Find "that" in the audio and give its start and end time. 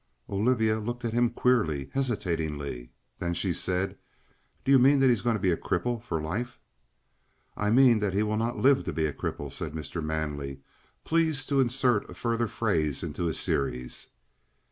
4.99-5.11, 7.99-8.15